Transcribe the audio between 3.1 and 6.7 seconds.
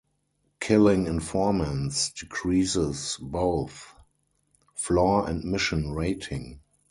both Floor and Mission Rating.